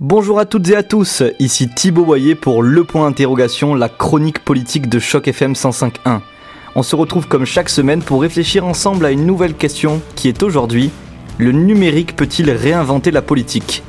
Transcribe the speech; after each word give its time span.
Bonjour 0.00 0.38
à 0.38 0.44
toutes 0.44 0.70
et 0.70 0.76
à 0.76 0.84
tous, 0.84 1.24
ici 1.40 1.68
Thibaut 1.68 2.04
Boyer 2.04 2.36
pour 2.36 2.62
Le 2.62 2.84
Point 2.84 3.08
Interrogation, 3.08 3.74
la 3.74 3.88
chronique 3.88 4.38
politique 4.44 4.88
de 4.88 5.00
Choc 5.00 5.26
FM 5.26 5.54
105.1. 5.54 6.20
On 6.76 6.84
se 6.84 6.94
retrouve 6.94 7.26
comme 7.26 7.44
chaque 7.44 7.68
semaine 7.68 8.00
pour 8.00 8.22
réfléchir 8.22 8.64
ensemble 8.64 9.04
à 9.06 9.10
une 9.10 9.26
nouvelle 9.26 9.54
question 9.54 10.00
qui 10.14 10.28
est 10.28 10.44
aujourd'hui 10.44 10.92
le 11.38 11.50
numérique 11.50 12.14
peut-il 12.14 12.48
réinventer 12.48 13.10
la 13.10 13.22
politique? 13.22 13.82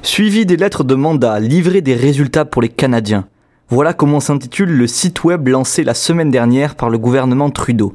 Suivi 0.00 0.46
des 0.46 0.56
lettres 0.56 0.84
de 0.84 0.94
mandat, 0.94 1.38
livrer 1.38 1.82
des 1.82 1.94
résultats 1.94 2.46
pour 2.46 2.62
les 2.62 2.70
Canadiens. 2.70 3.26
Voilà 3.68 3.92
comment 3.92 4.20
s'intitule 4.20 4.70
le 4.70 4.86
site 4.86 5.22
web 5.22 5.48
lancé 5.48 5.84
la 5.84 5.92
semaine 5.92 6.30
dernière 6.30 6.76
par 6.76 6.88
le 6.88 6.96
gouvernement 6.96 7.50
Trudeau. 7.50 7.94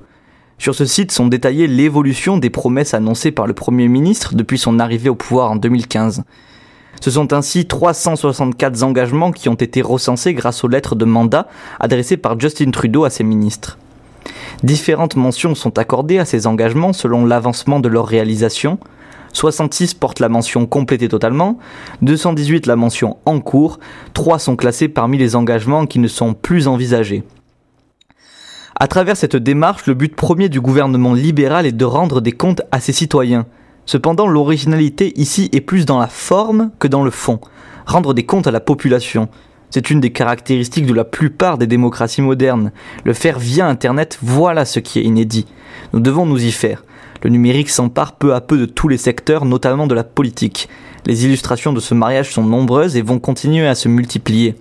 Sur 0.58 0.74
ce 0.74 0.86
site 0.86 1.12
sont 1.12 1.28
détaillées 1.28 1.68
l'évolution 1.68 2.38
des 2.38 2.50
promesses 2.50 2.94
annoncées 2.94 3.32
par 3.32 3.46
le 3.46 3.54
Premier 3.54 3.88
ministre 3.88 4.36
depuis 4.36 4.58
son 4.58 4.80
arrivée 4.80 5.10
au 5.10 5.16
pouvoir 5.16 5.52
en 5.52 5.56
2015. 5.58 6.24
Ce 7.02 7.12
sont 7.12 7.34
ainsi 7.34 7.66
364 7.66 8.84
engagements 8.84 9.32
qui 9.32 9.50
ont 9.50 9.56
été 9.56 9.82
recensés 9.82 10.34
grâce 10.34 10.64
aux 10.64 10.68
lettres 10.68 10.96
de 10.96 11.06
mandat 11.06 11.48
adressées 11.80 12.18
par 12.18 12.40
Justin 12.40 12.72
Trudeau 12.72 13.04
à 13.04 13.10
ses 13.10 13.24
ministres. 13.24 13.78
Différentes 14.64 15.18
mentions 15.18 15.56
sont 15.56 15.78
accordées 15.78 16.20
à 16.20 16.26
ces 16.26 16.48
engagements 16.48 16.94
selon 16.94 17.26
l'avancement 17.26 17.80
de 17.80 17.90
leur 17.90 18.08
réalisation. 18.08 18.80
66 19.34 19.94
portent 19.96 20.22
la 20.22 20.30
mention 20.30 20.66
complétée 20.66 21.10
totalement, 21.10 21.60
218 22.02 22.66
la 22.66 22.78
mention 22.78 23.18
en 23.26 23.42
cours, 23.42 23.80
3 24.14 24.40
sont 24.40 24.56
classés 24.56 24.88
parmi 24.88 25.18
les 25.18 25.36
engagements 25.36 25.86
qui 25.86 26.00
ne 26.00 26.08
sont 26.08 26.34
plus 26.34 26.70
envisagés. 26.70 27.24
À 28.78 28.90
travers 28.90 29.16
cette 29.16 29.38
démarche, 29.38 29.86
le 29.86 29.94
but 29.94 30.14
premier 30.14 30.50
du 30.50 30.60
gouvernement 30.60 31.14
libéral 31.14 31.66
est 31.66 31.72
de 31.72 31.86
rendre 31.86 32.20
des 32.20 32.34
comptes 32.34 32.62
à 32.74 32.82
ses 32.82 32.92
citoyens. 32.92 33.46
Cependant, 33.86 34.28
l'originalité 34.28 35.14
ici 35.18 35.50
est 35.54 35.62
plus 35.62 35.86
dans 35.86 35.98
la 35.98 36.08
forme 36.08 36.72
que 36.78 36.90
dans 36.90 37.06
le 37.06 37.10
fond. 37.10 37.40
Rendre 37.86 38.14
des 38.14 38.26
comptes 38.26 38.48
à 38.48 38.52
la 38.52 38.60
population. 38.60 39.30
C'est 39.70 39.92
une 39.92 40.02
des 40.02 40.12
caractéristiques 40.12 40.88
de 40.88 40.94
la 40.94 41.06
plupart 41.06 41.58
des 41.58 41.68
démocraties 41.68 42.22
modernes. 42.22 42.74
Le 43.06 43.14
faire 43.14 43.40
via 43.40 43.66
Internet, 43.66 44.20
voilà 44.22 44.66
ce 44.66 44.82
qui 44.82 45.00
est 45.00 45.04
inédit. 45.04 45.46
Nous 45.94 46.02
devons 46.02 46.26
nous 46.26 46.44
y 46.44 46.52
faire. 46.52 46.84
Le 47.26 47.32
numérique 47.32 47.72
s'empare 47.72 48.12
peu 48.18 48.36
à 48.36 48.40
peu 48.40 48.56
de 48.56 48.68
tous 48.68 48.88
les 48.88 49.00
secteurs, 49.00 49.46
notamment 49.46 49.88
de 49.88 49.96
la 49.96 50.04
politique. 50.04 50.70
Les 51.08 51.26
illustrations 51.26 51.74
de 51.74 51.80
ce 51.80 51.96
mariage 51.96 52.32
sont 52.32 52.44
nombreuses 52.44 52.98
et 52.98 53.02
vont 53.02 53.18
continuer 53.18 53.66
à 53.66 53.74
se 53.74 53.90
multiplier. 53.90 54.54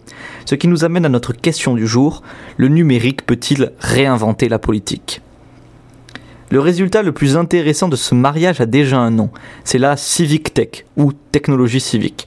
Ce 0.46 0.54
qui 0.54 0.66
nous 0.66 0.82
amène 0.82 1.04
à 1.04 1.10
notre 1.10 1.34
question 1.34 1.74
du 1.74 1.86
jour, 1.86 2.22
le 2.56 2.68
numérique 2.68 3.26
peut-il 3.26 3.72
réinventer 3.80 4.48
la 4.48 4.58
politique? 4.58 5.20
Le 6.48 6.58
résultat 6.58 7.02
le 7.02 7.12
plus 7.12 7.36
intéressant 7.36 7.90
de 7.90 7.96
ce 7.96 8.14
mariage 8.14 8.62
a 8.62 8.66
déjà 8.66 8.96
un 8.96 9.10
nom, 9.10 9.28
c'est 9.64 9.76
la 9.76 9.98
Civic 9.98 10.54
Tech 10.54 10.86
ou 10.96 11.12
technologie 11.12 11.80
civique. 11.80 12.26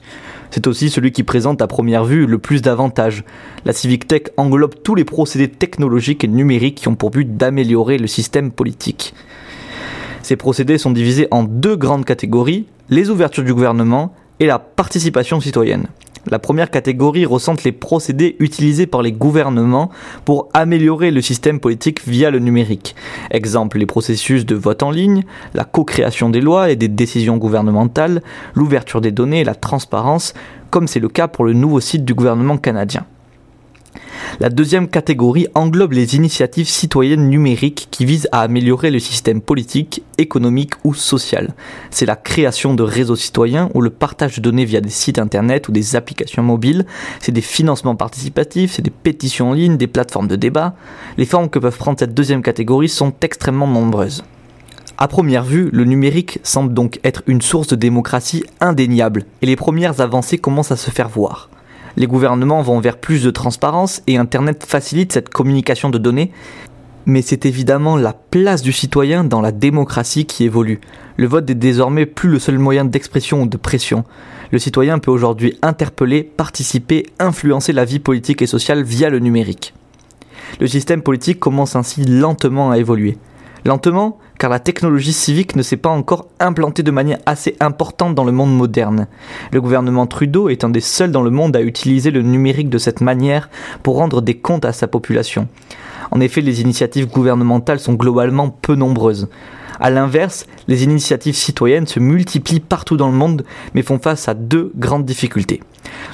C'est 0.52 0.68
aussi 0.68 0.88
celui 0.88 1.10
qui 1.10 1.24
présente 1.24 1.60
à 1.62 1.66
première 1.66 2.04
vue 2.04 2.26
le 2.26 2.38
plus 2.38 2.62
d'avantages. 2.62 3.24
La 3.64 3.72
Civic 3.72 4.06
Tech 4.06 4.22
englobe 4.36 4.76
tous 4.84 4.94
les 4.94 5.04
procédés 5.04 5.48
technologiques 5.48 6.22
et 6.22 6.28
numériques 6.28 6.76
qui 6.76 6.86
ont 6.86 6.94
pour 6.94 7.10
but 7.10 7.36
d'améliorer 7.36 7.98
le 7.98 8.06
système 8.06 8.52
politique. 8.52 9.14
Ces 10.28 10.36
procédés 10.36 10.76
sont 10.76 10.90
divisés 10.90 11.26
en 11.30 11.42
deux 11.42 11.74
grandes 11.74 12.04
catégories, 12.04 12.66
les 12.90 13.08
ouvertures 13.08 13.44
du 13.44 13.54
gouvernement 13.54 14.12
et 14.40 14.46
la 14.46 14.58
participation 14.58 15.40
citoyenne. 15.40 15.86
La 16.26 16.38
première 16.38 16.70
catégorie 16.70 17.24
recentre 17.24 17.62
les 17.64 17.72
procédés 17.72 18.36
utilisés 18.38 18.86
par 18.86 19.00
les 19.00 19.12
gouvernements 19.12 19.88
pour 20.26 20.50
améliorer 20.52 21.12
le 21.12 21.22
système 21.22 21.60
politique 21.60 22.06
via 22.06 22.30
le 22.30 22.40
numérique. 22.40 22.94
Exemple, 23.30 23.78
les 23.78 23.86
processus 23.86 24.44
de 24.44 24.54
vote 24.54 24.82
en 24.82 24.90
ligne, 24.90 25.24
la 25.54 25.64
co-création 25.64 26.28
des 26.28 26.42
lois 26.42 26.70
et 26.70 26.76
des 26.76 26.88
décisions 26.88 27.38
gouvernementales, 27.38 28.20
l'ouverture 28.54 29.00
des 29.00 29.12
données 29.12 29.40
et 29.40 29.44
la 29.44 29.54
transparence, 29.54 30.34
comme 30.68 30.88
c'est 30.88 31.00
le 31.00 31.08
cas 31.08 31.28
pour 31.28 31.46
le 31.46 31.54
nouveau 31.54 31.80
site 31.80 32.04
du 32.04 32.12
gouvernement 32.12 32.58
canadien. 32.58 33.06
La 34.40 34.50
deuxième 34.50 34.88
catégorie 34.88 35.48
englobe 35.54 35.92
les 35.92 36.16
initiatives 36.16 36.68
citoyennes 36.68 37.28
numériques 37.28 37.88
qui 37.90 38.04
visent 38.04 38.28
à 38.32 38.42
améliorer 38.42 38.90
le 38.90 38.98
système 38.98 39.40
politique, 39.40 40.02
économique 40.16 40.74
ou 40.84 40.94
social. 40.94 41.54
C'est 41.90 42.06
la 42.06 42.16
création 42.16 42.74
de 42.74 42.82
réseaux 42.82 43.16
citoyens 43.16 43.68
ou 43.74 43.80
le 43.80 43.90
partage 43.90 44.36
de 44.36 44.40
données 44.40 44.64
via 44.64 44.80
des 44.80 44.90
sites 44.90 45.18
internet 45.18 45.68
ou 45.68 45.72
des 45.72 45.96
applications 45.96 46.42
mobiles. 46.42 46.86
C'est 47.20 47.32
des 47.32 47.40
financements 47.40 47.96
participatifs, 47.96 48.72
c'est 48.74 48.82
des 48.82 48.90
pétitions 48.90 49.50
en 49.50 49.54
ligne, 49.54 49.76
des 49.76 49.86
plateformes 49.86 50.28
de 50.28 50.36
débat. 50.36 50.74
Les 51.16 51.26
formes 51.26 51.50
que 51.50 51.58
peuvent 51.58 51.76
prendre 51.76 51.98
cette 51.98 52.14
deuxième 52.14 52.42
catégorie 52.42 52.88
sont 52.88 53.12
extrêmement 53.22 53.66
nombreuses. 53.66 54.24
À 55.00 55.06
première 55.06 55.44
vue, 55.44 55.70
le 55.72 55.84
numérique 55.84 56.40
semble 56.42 56.74
donc 56.74 56.98
être 57.04 57.22
une 57.28 57.40
source 57.40 57.68
de 57.68 57.76
démocratie 57.76 58.44
indéniable, 58.60 59.26
et 59.42 59.46
les 59.46 59.54
premières 59.54 60.00
avancées 60.00 60.38
commencent 60.38 60.72
à 60.72 60.76
se 60.76 60.90
faire 60.90 61.08
voir. 61.08 61.48
Les 61.98 62.06
gouvernements 62.06 62.62
vont 62.62 62.78
vers 62.78 62.96
plus 62.96 63.24
de 63.24 63.30
transparence 63.32 64.02
et 64.06 64.18
Internet 64.18 64.64
facilite 64.64 65.12
cette 65.12 65.30
communication 65.30 65.90
de 65.90 65.98
données. 65.98 66.30
Mais 67.06 67.22
c'est 67.22 67.44
évidemment 67.44 67.96
la 67.96 68.12
place 68.12 68.62
du 68.62 68.70
citoyen 68.70 69.24
dans 69.24 69.40
la 69.40 69.50
démocratie 69.50 70.24
qui 70.24 70.44
évolue. 70.44 70.80
Le 71.16 71.26
vote 71.26 71.50
est 71.50 71.56
désormais 71.56 72.06
plus 72.06 72.28
le 72.28 72.38
seul 72.38 72.56
moyen 72.56 72.84
d'expression 72.84 73.42
ou 73.42 73.46
de 73.48 73.56
pression. 73.56 74.04
Le 74.52 74.60
citoyen 74.60 75.00
peut 75.00 75.10
aujourd'hui 75.10 75.58
interpeller, 75.60 76.22
participer, 76.22 77.04
influencer 77.18 77.72
la 77.72 77.84
vie 77.84 77.98
politique 77.98 78.42
et 78.42 78.46
sociale 78.46 78.84
via 78.84 79.10
le 79.10 79.18
numérique. 79.18 79.74
Le 80.60 80.68
système 80.68 81.02
politique 81.02 81.40
commence 81.40 81.74
ainsi 81.74 82.04
lentement 82.04 82.70
à 82.70 82.78
évoluer. 82.78 83.18
Lentement, 83.64 84.18
car 84.38 84.50
la 84.50 84.60
technologie 84.60 85.12
civique 85.12 85.56
ne 85.56 85.62
s'est 85.62 85.76
pas 85.76 85.88
encore 85.88 86.28
implantée 86.38 86.82
de 86.82 86.90
manière 86.90 87.18
assez 87.26 87.56
importante 87.60 88.14
dans 88.14 88.24
le 88.24 88.32
monde 88.32 88.56
moderne. 88.56 89.08
Le 89.52 89.60
gouvernement 89.60 90.06
Trudeau 90.06 90.48
est 90.48 90.64
un 90.64 90.70
des 90.70 90.80
seuls 90.80 91.10
dans 91.10 91.22
le 91.22 91.30
monde 91.30 91.56
à 91.56 91.60
utiliser 91.60 92.10
le 92.10 92.22
numérique 92.22 92.70
de 92.70 92.78
cette 92.78 93.00
manière 93.00 93.50
pour 93.82 93.96
rendre 93.96 94.22
des 94.22 94.36
comptes 94.36 94.64
à 94.64 94.72
sa 94.72 94.86
population. 94.86 95.48
En 96.10 96.20
effet, 96.20 96.40
les 96.40 96.60
initiatives 96.62 97.08
gouvernementales 97.08 97.80
sont 97.80 97.94
globalement 97.94 98.48
peu 98.48 98.74
nombreuses. 98.74 99.28
A 99.80 99.90
l'inverse, 99.90 100.46
les 100.66 100.84
initiatives 100.84 101.36
citoyennes 101.36 101.86
se 101.86 102.00
multiplient 102.00 102.60
partout 102.60 102.96
dans 102.96 103.10
le 103.10 103.16
monde, 103.16 103.44
mais 103.74 103.82
font 103.82 103.98
face 103.98 104.28
à 104.28 104.34
deux 104.34 104.72
grandes 104.76 105.04
difficultés. 105.04 105.62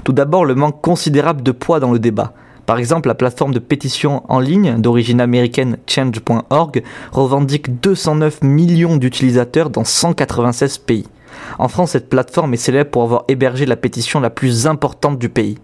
Tout 0.02 0.12
d'abord, 0.12 0.44
le 0.44 0.54
manque 0.54 0.80
considérable 0.80 1.42
de 1.42 1.52
poids 1.52 1.80
dans 1.80 1.92
le 1.92 1.98
débat. 1.98 2.34
Par 2.66 2.78
exemple, 2.78 3.08
la 3.08 3.14
plateforme 3.14 3.52
de 3.52 3.58
pétition 3.58 4.22
en 4.28 4.40
ligne 4.40 4.80
d'origine 4.80 5.20
américaine 5.20 5.76
Change.org 5.86 6.82
revendique 7.12 7.80
209 7.80 8.42
millions 8.42 8.96
d'utilisateurs 8.96 9.70
dans 9.70 9.84
196 9.84 10.78
pays. 10.78 11.06
En 11.58 11.68
France, 11.68 11.90
cette 11.90 12.08
plateforme 12.08 12.54
est 12.54 12.58
célèbre 12.58 12.90
pour 12.90 13.02
avoir 13.02 13.24
hébergé 13.28 13.66
la 13.66 13.76
pétition 13.76 14.20
la 14.20 14.30
plus 14.30 14.66
importante 14.66 15.18
du 15.18 15.28
pays. 15.28 15.58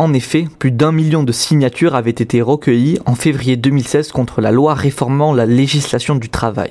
En 0.00 0.12
effet, 0.12 0.46
plus 0.58 0.70
d'un 0.70 0.92
million 0.92 1.24
de 1.24 1.32
signatures 1.32 1.96
avaient 1.96 2.10
été 2.10 2.40
recueillies 2.40 3.00
en 3.06 3.16
février 3.16 3.56
2016 3.56 4.12
contre 4.12 4.40
la 4.40 4.52
loi 4.52 4.74
réformant 4.74 5.34
la 5.34 5.46
législation 5.46 6.14
du 6.14 6.28
travail. 6.28 6.70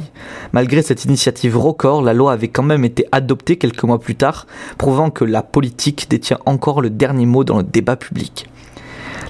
Malgré 0.53 0.81
cette 0.81 1.03
initiative 1.03 1.57
record, 1.57 2.01
la 2.01 2.13
loi 2.13 2.31
avait 2.31 2.47
quand 2.47 2.63
même 2.63 2.85
été 2.85 3.05
adoptée 3.11 3.57
quelques 3.57 3.83
mois 3.83 3.99
plus 3.99 4.15
tard, 4.15 4.47
prouvant 4.77 5.09
que 5.09 5.25
la 5.25 5.43
politique 5.43 6.07
détient 6.09 6.39
encore 6.45 6.81
le 6.81 6.89
dernier 6.89 7.25
mot 7.25 7.43
dans 7.43 7.57
le 7.57 7.63
débat 7.63 7.97
public. 7.97 8.47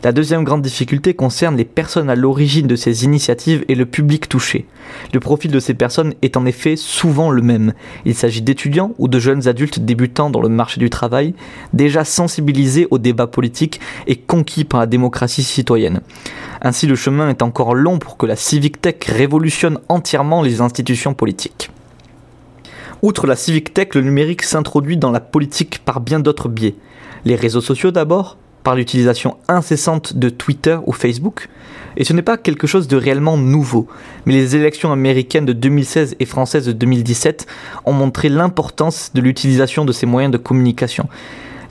La 0.07 0.13
deuxième 0.13 0.45
grande 0.45 0.61
difficulté 0.61 1.13
concerne 1.15 1.57
les 1.57 1.65
personnes 1.65 2.09
à 2.09 2.15
l'origine 2.15 2.65
de 2.65 2.77
ces 2.77 3.03
initiatives 3.03 3.65
et 3.67 3.75
le 3.75 3.85
public 3.85 4.29
touché. 4.29 4.65
Le 5.13 5.19
profil 5.19 5.51
de 5.51 5.59
ces 5.59 5.73
personnes 5.73 6.13
est 6.21 6.37
en 6.37 6.45
effet 6.45 6.77
souvent 6.77 7.29
le 7.29 7.41
même. 7.41 7.73
Il 8.05 8.15
s'agit 8.15 8.41
d'étudiants 8.41 8.93
ou 8.99 9.09
de 9.09 9.19
jeunes 9.19 9.49
adultes 9.49 9.79
débutants 9.79 10.29
dans 10.29 10.39
le 10.39 10.47
marché 10.47 10.79
du 10.79 10.89
travail, 10.89 11.33
déjà 11.73 12.05
sensibilisés 12.05 12.87
au 12.89 12.99
débat 12.99 13.27
politique 13.27 13.81
et 14.07 14.15
conquis 14.15 14.63
par 14.63 14.79
la 14.79 14.85
démocratie 14.85 15.43
citoyenne. 15.43 15.99
Ainsi 16.61 16.87
le 16.87 16.95
chemin 16.95 17.27
est 17.27 17.41
encore 17.41 17.75
long 17.75 17.99
pour 17.99 18.15
que 18.15 18.25
la 18.25 18.37
Civic 18.37 18.79
Tech 18.79 18.99
révolutionne 19.07 19.79
entièrement 19.89 20.41
les 20.41 20.61
institutions 20.61 21.15
politiques. 21.15 21.69
Outre 23.01 23.27
la 23.27 23.35
Civic 23.35 23.73
Tech, 23.73 23.89
le 23.93 24.03
numérique 24.03 24.43
s'introduit 24.43 24.95
dans 24.95 25.11
la 25.11 25.19
politique 25.19 25.79
par 25.83 25.99
bien 25.99 26.21
d'autres 26.21 26.47
biais. 26.47 26.75
Les 27.25 27.35
réseaux 27.35 27.59
sociaux 27.59 27.91
d'abord, 27.91 28.37
par 28.67 28.75
l'utilisation 28.75 29.37
incessante 29.47 30.17
de 30.17 30.27
Twitter 30.27 30.77
ou 30.85 30.91
Facebook. 30.91 31.47
Et 31.95 32.03
ce 32.03 32.11
n'est 32.11 32.21
pas 32.21 32.35
quelque 32.35 32.67
chose 32.67 32.89
de 32.89 32.97
réellement 32.97 33.37
nouveau, 33.37 33.87
mais 34.25 34.33
les 34.33 34.57
élections 34.57 34.91
américaines 34.91 35.45
de 35.45 35.53
2016 35.53 36.17
et 36.19 36.25
françaises 36.25 36.65
de 36.65 36.73
2017 36.73 37.47
ont 37.85 37.93
montré 37.93 38.27
l'importance 38.27 39.11
de 39.13 39.21
l'utilisation 39.21 39.85
de 39.85 39.93
ces 39.93 40.05
moyens 40.05 40.33
de 40.33 40.37
communication. 40.37 41.07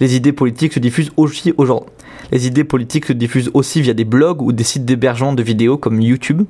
Les 0.01 0.17
idées 0.17 0.33
politiques 0.33 0.73
se 0.73 0.79
diffusent 0.79 1.13
aussi 1.19 1.53
aujourd'hui. 1.59 1.91
Les 2.33 2.47
idées 2.47 2.65
politiques 2.65 3.05
se 3.05 3.13
diffusent 3.13 3.51
aussi 3.53 3.83
via 3.83 3.93
des 3.93 4.07
blogs 4.07 4.41
ou 4.41 4.53
des 4.53 4.65
sites 4.65 4.87
d'hébergement 4.87 5.35
de 5.35 5.43
vidéos 5.43 5.77
comme 5.77 6.01
YouTube. 6.01 6.45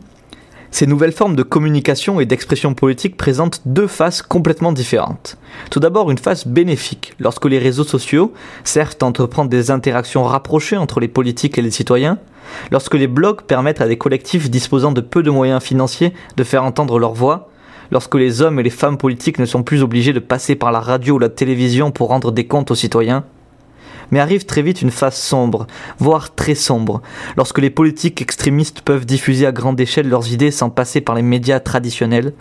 Ces 0.77 0.87
nouvelles 0.87 1.13
formes 1.13 1.37
de 1.37 1.43
communication 1.43 2.21
et 2.21 2.27
d'expression 2.27 2.75
politique 2.75 3.17
présentent 3.17 3.63
deux 3.65 3.87
faces 3.87 4.21
complètement 4.21 4.73
différentes. 4.73 5.39
Tout 5.71 5.81
d'abord 5.81 6.11
une 6.11 6.19
face 6.19 6.47
bénéfique, 6.47 7.15
lorsque 7.19 7.47
les 7.47 7.59
réseaux 7.59 7.83
sociaux 7.83 8.35
servent 8.63 8.99
à 9.01 9.07
entreprendre 9.07 9.49
des 9.49 9.71
interactions 9.71 10.25
rapprochées 10.25 10.77
entre 10.77 11.01
les 11.01 11.09
politiques 11.09 11.57
et 11.57 11.63
les 11.63 11.71
citoyens, 11.71 12.19
lorsque 12.71 12.93
les 12.93 13.07
blogs 13.07 13.41
permettent 13.41 13.81
à 13.81 13.89
des 13.89 13.97
collectifs 13.97 14.51
disposant 14.51 14.93
de 14.93 15.01
peu 15.01 15.23
de 15.23 15.31
moyens 15.31 15.63
financiers 15.63 16.13
de 16.37 16.45
faire 16.45 16.63
entendre 16.63 16.99
leur 16.99 17.15
voix, 17.15 17.49
lorsque 17.91 18.17
les 18.17 18.43
hommes 18.43 18.61
et 18.61 18.63
les 18.63 18.69
femmes 18.69 18.99
politiques 18.99 19.39
ne 19.39 19.47
sont 19.47 19.63
plus 19.63 19.83
obligés 19.83 20.13
de 20.13 20.21
passer 20.21 20.57
par 20.57 20.73
la 20.73 20.81
radio 20.81 21.15
ou 21.15 21.19
la 21.19 21.31
télévision 21.31 21.91
pour 21.91 22.09
rendre 22.09 22.33
des 22.33 22.47
comptes 22.47 22.71
aux 22.71 22.75
citoyens. 22.75 23.25
Mais 24.11 24.21
arrive 24.21 24.47
très 24.47 24.63
vite 24.63 24.83
une 24.83 24.91
phase 24.91 25.17
sombre, 25.17 25.67
voire 25.99 26.35
très 26.35 26.55
sombre, 26.55 27.03
lorsque 27.37 27.59
les 27.59 27.71
politiques 27.71 28.23
extrémistes 28.23 28.81
peuvent 28.81 29.07
diffuser 29.07 29.47
à 29.47 29.53
grande 29.53 29.81
échelle 29.81 30.09
leurs 30.09 30.33
idées 30.33 30.51
sans 30.51 30.71
passer 30.71 31.01
par 31.01 31.15
les 31.15 31.23
médias 31.23 31.61
traditionnels. 31.61 32.33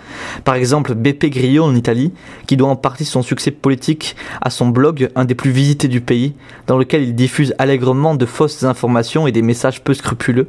Par 0.44 0.56
exemple, 0.56 0.94
Beppe 0.94 1.26
Grillo 1.26 1.64
en 1.64 1.76
Italie, 1.76 2.14
qui 2.48 2.58
doit 2.58 2.70
en 2.70 2.76
partie 2.76 3.06
son 3.06 3.22
succès 3.22 3.52
politique 3.52 4.16
à 4.42 4.50
son 4.50 4.68
blog, 4.68 5.10
un 5.16 5.26
des 5.26 5.36
plus 5.36 5.52
visités 5.52 5.88
du 5.88 6.02
pays, 6.02 6.34
dans 6.68 6.78
lequel 6.78 7.04
il 7.04 7.16
diffuse 7.16 7.54
allègrement 7.58 8.16
de 8.16 8.26
fausses 8.26 8.64
informations 8.64 9.28
et 9.28 9.32
des 9.32 9.42
messages 9.42 9.84
peu 9.84 9.94
scrupuleux. 9.94 10.48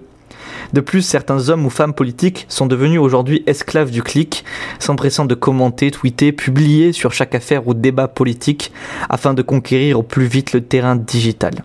De 0.72 0.80
plus, 0.80 1.02
certains 1.02 1.48
hommes 1.48 1.66
ou 1.66 1.70
femmes 1.70 1.94
politiques 1.94 2.46
sont 2.48 2.66
devenus 2.66 3.00
aujourd'hui 3.00 3.42
esclaves 3.46 3.90
du 3.90 4.02
clic, 4.02 4.44
s'empressant 4.78 5.24
de 5.24 5.34
commenter, 5.34 5.90
tweeter, 5.90 6.32
publier 6.32 6.92
sur 6.92 7.12
chaque 7.12 7.34
affaire 7.34 7.66
ou 7.68 7.74
débat 7.74 8.08
politique 8.08 8.72
afin 9.08 9.34
de 9.34 9.42
conquérir 9.42 9.98
au 9.98 10.02
plus 10.02 10.26
vite 10.26 10.52
le 10.52 10.62
terrain 10.62 10.96
digital. 10.96 11.64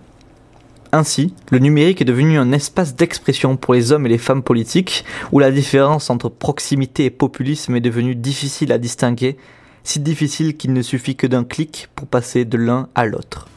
Ainsi, 0.94 1.32
le 1.50 1.58
numérique 1.58 2.02
est 2.02 2.06
devenu 2.06 2.38
un 2.38 2.52
espace 2.52 2.94
d'expression 2.94 3.56
pour 3.56 3.72
les 3.72 3.92
hommes 3.92 4.04
et 4.04 4.10
les 4.10 4.18
femmes 4.18 4.42
politiques, 4.42 5.06
où 5.32 5.38
la 5.38 5.50
différence 5.50 6.10
entre 6.10 6.28
proximité 6.28 7.06
et 7.06 7.10
populisme 7.10 7.74
est 7.74 7.80
devenue 7.80 8.14
difficile 8.14 8.72
à 8.72 8.78
distinguer, 8.78 9.38
si 9.84 10.00
difficile 10.00 10.56
qu'il 10.56 10.74
ne 10.74 10.82
suffit 10.82 11.16
que 11.16 11.26
d'un 11.26 11.44
clic 11.44 11.88
pour 11.94 12.06
passer 12.06 12.44
de 12.44 12.58
l'un 12.58 12.88
à 12.94 13.06
l'autre. 13.06 13.48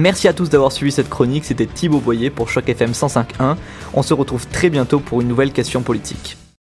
Merci 0.00 0.28
à 0.28 0.32
tous 0.32 0.48
d'avoir 0.48 0.72
suivi 0.72 0.90
cette 0.90 1.10
chronique, 1.10 1.44
c'était 1.44 1.66
Thibaut 1.66 2.00
Boyer 2.00 2.30
pour 2.30 2.48
Choc 2.48 2.66
FM 2.66 2.92
105.1. 2.92 3.56
On 3.92 4.02
se 4.02 4.14
retrouve 4.14 4.46
très 4.46 4.70
bientôt 4.70 4.98
pour 4.98 5.20
une 5.20 5.28
nouvelle 5.28 5.52
question 5.52 5.82
politique. 5.82 6.38